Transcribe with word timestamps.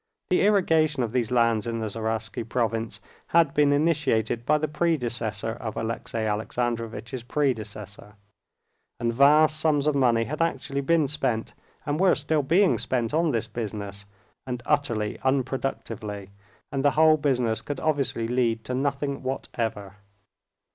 The 0.31 0.41
irrigation 0.41 1.03
of 1.03 1.11
these 1.11 1.29
lands 1.29 1.67
in 1.67 1.77
the 1.77 1.87
Zaraisky 1.87 2.43
province 2.43 3.01
had 3.27 3.53
been 3.53 3.71
initiated 3.71 4.47
by 4.47 4.57
the 4.57 4.67
predecessor 4.67 5.51
of 5.51 5.77
Alexey 5.77 6.25
Alexandrovitch's 6.25 7.21
predecessor. 7.21 8.15
And 8.99 9.13
vast 9.13 9.59
sums 9.59 9.85
of 9.85 9.93
money 9.93 10.23
had 10.23 10.41
actually 10.41 10.81
been 10.81 11.07
spent 11.07 11.53
and 11.85 11.99
were 11.99 12.15
still 12.15 12.41
being 12.41 12.79
spent 12.79 13.13
on 13.13 13.29
this 13.29 13.47
business, 13.47 14.07
and 14.47 14.63
utterly 14.65 15.19
unproductively, 15.19 16.29
and 16.71 16.83
the 16.83 16.89
whole 16.97 17.17
business 17.17 17.61
could 17.61 17.79
obviously 17.79 18.27
lead 18.27 18.63
to 18.63 18.73
nothing 18.73 19.21
whatever. 19.21 19.97